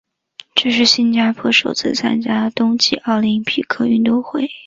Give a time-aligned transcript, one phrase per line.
[0.55, 4.49] 这是新加坡首次参加冬季奥林匹克运动会。